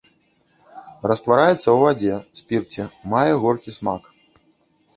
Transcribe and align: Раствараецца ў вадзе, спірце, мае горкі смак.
Раствараецца 1.11 1.59
ў 1.71 1.75
вадзе, 1.85 2.15
спірце, 2.41 2.89
мае 3.15 3.29
горкі 3.47 3.77
смак. 3.79 4.13